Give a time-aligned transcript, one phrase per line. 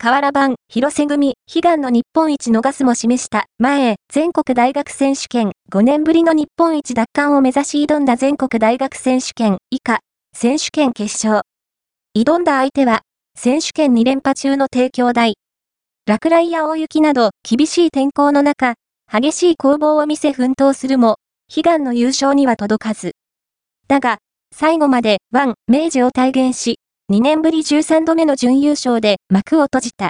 [0.00, 9.98] 河原版、広瀬組、悲願の日本一逃すも示した前、全国大学選手権、5年ぶりの日本一奪還を目指し挑んだ全国大学選手権、以下、
[10.32, 11.42] 選手権決勝。
[12.16, 13.00] 挑んだ相手は、
[13.36, 15.34] 選手権2連覇中の帝京大。
[16.06, 18.74] 落雷や大雪など厳しい天候の中、
[19.12, 21.16] 激しい攻防を見せ奮闘するも、
[21.52, 23.16] 悲願の優勝には届かず。
[23.88, 24.18] だが、
[24.54, 26.78] 最後までワン、明治を体現し、
[27.10, 30.06] 2年ぶり13度目の準優勝で幕を閉じた。